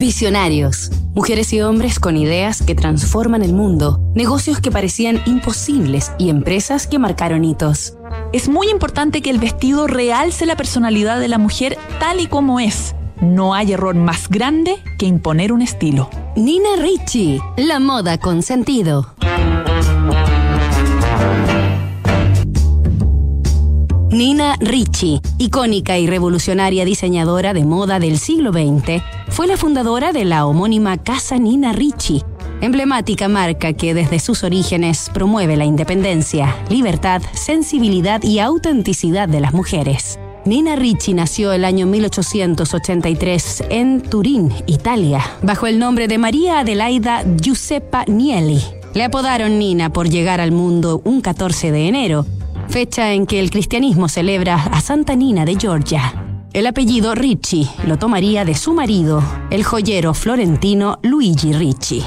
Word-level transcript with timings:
Visionarios. 0.00 0.92
Mujeres 1.12 1.52
y 1.52 1.60
hombres 1.60 1.98
con 1.98 2.16
ideas 2.16 2.62
que 2.62 2.76
transforman 2.76 3.42
el 3.42 3.52
mundo, 3.52 4.00
negocios 4.14 4.60
que 4.60 4.70
parecían 4.70 5.20
imposibles 5.26 6.12
y 6.18 6.30
empresas 6.30 6.86
que 6.86 7.00
marcaron 7.00 7.44
hitos. 7.44 7.94
Es 8.32 8.48
muy 8.48 8.68
importante 8.68 9.22
que 9.22 9.30
el 9.30 9.40
vestido 9.40 9.88
realce 9.88 10.46
la 10.46 10.54
personalidad 10.54 11.18
de 11.18 11.26
la 11.26 11.38
mujer 11.38 11.76
tal 11.98 12.20
y 12.20 12.28
como 12.28 12.60
es. 12.60 12.94
No 13.20 13.54
hay 13.54 13.72
error 13.72 13.96
más 13.96 14.28
grande 14.28 14.76
que 15.00 15.06
imponer 15.06 15.52
un 15.52 15.62
estilo. 15.62 16.10
Nina 16.36 16.76
Ricci, 16.78 17.40
la 17.56 17.80
moda 17.80 18.18
con 18.18 18.44
sentido. 18.44 19.16
Nina 24.18 24.56
Ricci, 24.58 25.20
icónica 25.38 25.96
y 25.96 26.08
revolucionaria 26.08 26.84
diseñadora 26.84 27.54
de 27.54 27.64
moda 27.64 28.00
del 28.00 28.18
siglo 28.18 28.50
XX, 28.50 29.00
fue 29.28 29.46
la 29.46 29.56
fundadora 29.56 30.10
de 30.10 30.24
la 30.24 30.44
homónima 30.44 30.96
Casa 30.96 31.38
Nina 31.38 31.72
Ricci, 31.72 32.24
emblemática 32.60 33.28
marca 33.28 33.74
que 33.74 33.94
desde 33.94 34.18
sus 34.18 34.42
orígenes 34.42 35.08
promueve 35.14 35.56
la 35.56 35.66
independencia, 35.66 36.56
libertad, 36.68 37.22
sensibilidad 37.32 38.20
y 38.24 38.40
autenticidad 38.40 39.28
de 39.28 39.38
las 39.38 39.54
mujeres. 39.54 40.18
Nina 40.44 40.74
Ricci 40.74 41.14
nació 41.14 41.52
el 41.52 41.64
año 41.64 41.86
1883 41.86 43.66
en 43.70 44.02
Turín, 44.02 44.52
Italia, 44.66 45.22
bajo 45.42 45.68
el 45.68 45.78
nombre 45.78 46.08
de 46.08 46.18
María 46.18 46.58
Adelaida 46.58 47.24
Giuseppa 47.40 48.04
Nieli. 48.06 48.60
Le 48.94 49.04
apodaron 49.04 49.60
Nina 49.60 49.92
por 49.92 50.08
llegar 50.08 50.40
al 50.40 50.50
mundo 50.50 51.02
un 51.04 51.20
14 51.20 51.70
de 51.70 51.86
enero, 51.86 52.26
fecha 52.68 53.12
en 53.12 53.26
que 53.26 53.40
el 53.40 53.50
cristianismo 53.50 54.08
celebra 54.08 54.54
a 54.54 54.80
Santa 54.80 55.16
Nina 55.16 55.44
de 55.44 55.56
Georgia. 55.58 56.12
El 56.52 56.66
apellido 56.66 57.14
Ricci 57.14 57.68
lo 57.86 57.98
tomaría 57.98 58.44
de 58.44 58.54
su 58.54 58.72
marido, 58.72 59.22
el 59.50 59.64
joyero 59.64 60.14
florentino 60.14 60.98
Luigi 61.02 61.52
Ricci. 61.52 62.04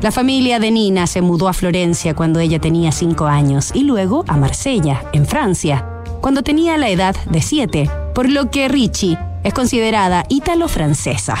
La 0.00 0.10
familia 0.10 0.58
de 0.58 0.70
Nina 0.70 1.06
se 1.06 1.22
mudó 1.22 1.48
a 1.48 1.52
Florencia 1.52 2.14
cuando 2.14 2.40
ella 2.40 2.58
tenía 2.58 2.90
cinco 2.92 3.26
años 3.26 3.70
y 3.72 3.84
luego 3.84 4.24
a 4.26 4.36
Marsella, 4.36 5.04
en 5.12 5.26
Francia, 5.26 5.86
cuando 6.20 6.42
tenía 6.42 6.76
la 6.76 6.88
edad 6.88 7.16
de 7.30 7.40
siete, 7.40 7.90
por 8.14 8.28
lo 8.28 8.50
que 8.50 8.68
Ricci 8.68 9.16
es 9.44 9.54
considerada 9.54 10.24
ítalo-francesa. 10.28 11.36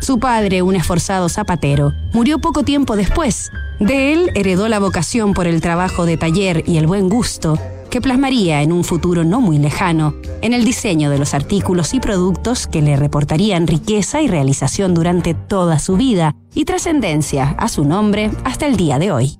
Su 0.00 0.18
padre, 0.18 0.62
un 0.62 0.76
esforzado 0.76 1.28
zapatero, 1.28 1.92
murió 2.12 2.38
poco 2.38 2.62
tiempo 2.62 2.96
después. 2.96 3.50
De 3.80 4.12
él 4.12 4.30
heredó 4.34 4.68
la 4.68 4.80
vocación 4.80 5.34
por 5.34 5.46
el 5.46 5.60
trabajo 5.60 6.04
de 6.04 6.16
taller 6.16 6.64
y 6.66 6.78
el 6.78 6.86
buen 6.86 7.08
gusto, 7.08 7.58
que 7.90 8.00
plasmaría 8.00 8.62
en 8.62 8.72
un 8.72 8.84
futuro 8.84 9.24
no 9.24 9.40
muy 9.40 9.58
lejano 9.58 10.14
en 10.42 10.52
el 10.52 10.64
diseño 10.64 11.10
de 11.10 11.18
los 11.18 11.32
artículos 11.32 11.94
y 11.94 12.00
productos 12.00 12.66
que 12.66 12.82
le 12.82 12.96
reportarían 12.96 13.66
riqueza 13.66 14.20
y 14.20 14.28
realización 14.28 14.94
durante 14.94 15.34
toda 15.34 15.78
su 15.78 15.96
vida 15.96 16.34
y 16.54 16.64
trascendencia 16.64 17.54
a 17.58 17.68
su 17.68 17.84
nombre 17.84 18.30
hasta 18.44 18.66
el 18.66 18.76
día 18.76 18.98
de 18.98 19.12
hoy. 19.12 19.38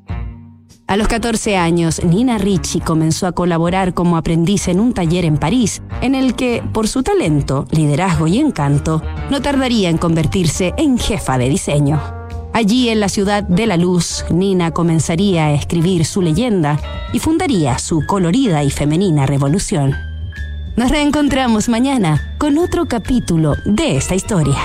A 0.86 0.96
los 0.96 1.08
14 1.08 1.58
años, 1.58 2.02
Nina 2.02 2.38
Ricci 2.38 2.80
comenzó 2.80 3.26
a 3.26 3.32
colaborar 3.32 3.92
como 3.92 4.16
aprendiz 4.16 4.68
en 4.68 4.80
un 4.80 4.94
taller 4.94 5.26
en 5.26 5.36
París, 5.36 5.82
en 6.00 6.14
el 6.14 6.34
que, 6.34 6.62
por 6.72 6.88
su 6.88 7.02
talento, 7.02 7.66
liderazgo 7.70 8.26
y 8.26 8.38
encanto, 8.38 9.02
no 9.30 9.42
tardaría 9.42 9.90
en 9.90 9.98
convertirse 9.98 10.72
en 10.78 10.96
jefa 10.96 11.36
de 11.36 11.50
diseño. 11.50 12.17
Allí, 12.52 12.88
en 12.88 13.00
la 13.00 13.08
ciudad 13.08 13.42
de 13.44 13.66
la 13.66 13.76
luz, 13.76 14.24
Nina 14.30 14.72
comenzaría 14.72 15.46
a 15.46 15.52
escribir 15.52 16.04
su 16.04 16.22
leyenda 16.22 16.80
y 17.12 17.18
fundaría 17.18 17.78
su 17.78 18.04
colorida 18.06 18.64
y 18.64 18.70
femenina 18.70 19.26
revolución. 19.26 19.94
Nos 20.76 20.90
reencontramos 20.90 21.68
mañana 21.68 22.36
con 22.38 22.58
otro 22.58 22.86
capítulo 22.86 23.54
de 23.64 23.96
esta 23.96 24.14
historia. 24.14 24.58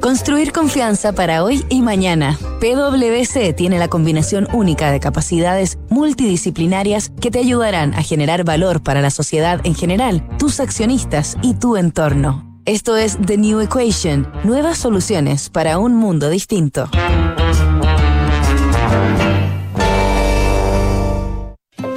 Construir 0.00 0.52
confianza 0.52 1.12
para 1.12 1.44
hoy 1.44 1.62
y 1.68 1.82
mañana. 1.82 2.38
PwC 2.58 3.52
tiene 3.52 3.78
la 3.78 3.88
combinación 3.88 4.48
única 4.50 4.90
de 4.90 4.98
capacidades 4.98 5.78
multidisciplinarias 5.90 7.12
que 7.20 7.30
te 7.30 7.38
ayudarán 7.38 7.92
a 7.92 8.02
generar 8.02 8.44
valor 8.44 8.82
para 8.82 9.02
la 9.02 9.10
sociedad 9.10 9.60
en 9.64 9.74
general, 9.74 10.26
tus 10.38 10.58
accionistas 10.58 11.36
y 11.42 11.52
tu 11.54 11.76
entorno. 11.76 12.49
Esto 12.66 12.96
es 12.96 13.16
The 13.24 13.38
New 13.38 13.60
Equation, 13.60 14.30
nuevas 14.44 14.76
soluciones 14.76 15.48
para 15.48 15.78
un 15.78 15.94
mundo 15.94 16.28
distinto. 16.28 16.90